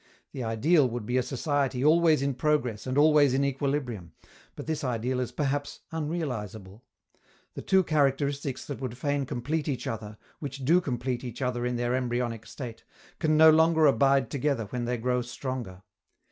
The 0.31 0.43
ideal 0.43 0.89
would 0.89 1.05
be 1.05 1.17
a 1.17 1.21
society 1.21 1.85
always 1.85 2.23
in 2.23 2.33
progress 2.33 2.87
and 2.87 2.97
always 2.97 3.35
in 3.35 3.45
equilibrium, 3.45 4.13
but 4.55 4.65
this 4.65 4.83
ideal 4.83 5.19
is 5.19 5.31
perhaps 5.31 5.81
unrealizable: 5.91 6.83
the 7.53 7.61
two 7.61 7.83
characteristics 7.83 8.65
that 8.65 8.81
would 8.81 8.97
fain 8.97 9.27
complete 9.27 9.67
each 9.67 9.85
other, 9.85 10.17
which 10.39 10.65
do 10.65 10.81
complete 10.81 11.23
each 11.23 11.43
other 11.43 11.67
in 11.67 11.75
their 11.75 11.93
embryonic 11.93 12.47
state, 12.47 12.83
can 13.19 13.37
no 13.37 13.51
longer 13.51 13.85
abide 13.85 14.31
together 14.31 14.65
when 14.71 14.85
they 14.85 14.97
grow 14.97 15.21
stronger. 15.21 15.83